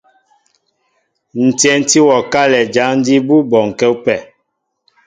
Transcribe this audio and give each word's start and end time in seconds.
Ǹ 1.45 1.47
tyɛntí 1.59 1.99
wɔ 2.07 2.17
kálɛ 2.31 2.59
jǎn 2.73 2.93
jí 3.05 3.15
bú 3.27 3.35
bɔnkɛ́ 3.51 3.89
ú 3.93 3.95
pɛ. 4.05 4.15